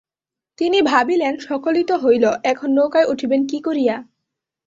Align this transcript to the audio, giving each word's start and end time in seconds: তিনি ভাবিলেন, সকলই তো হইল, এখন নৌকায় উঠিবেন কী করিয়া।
তিনি 0.59 0.79
ভাবিলেন, 0.81 1.33
সকলই 1.39 1.83
তো 1.83 1.95
হইল, 1.97 2.25
এখন 2.43 2.69
নৌকায় 2.71 3.09
উঠিবেন 3.09 3.41
কী 3.47 3.57
করিয়া। 3.61 3.95